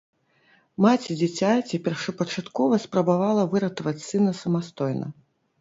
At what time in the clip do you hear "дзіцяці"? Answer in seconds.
1.19-1.79